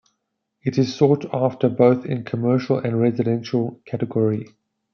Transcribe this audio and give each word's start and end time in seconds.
It 0.63 0.79
is 0.79 0.95
sought 0.95 1.29
after 1.31 1.69
both 1.69 2.07
in 2.07 2.23
commercial 2.23 2.79
and 2.79 2.99
residential 2.99 3.79
category. 3.85 4.47